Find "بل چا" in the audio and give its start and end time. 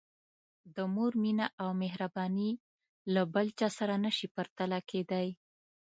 3.33-3.67